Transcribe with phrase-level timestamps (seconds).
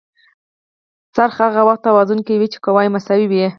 [1.15, 3.45] څرخ هغه وخت توازن کې وي چې قوې مساوي وي.